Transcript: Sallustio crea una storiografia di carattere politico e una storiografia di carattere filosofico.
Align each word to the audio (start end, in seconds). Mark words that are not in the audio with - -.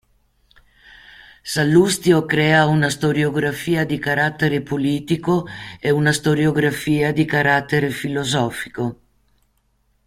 Sallustio 1.51 2.25
crea 2.25 2.65
una 2.65 2.89
storiografia 2.89 3.85
di 3.85 3.99
carattere 3.99 4.63
politico 4.63 5.45
e 5.79 5.91
una 5.91 6.11
storiografia 6.11 7.13
di 7.13 7.25
carattere 7.25 7.91
filosofico. 7.91 8.99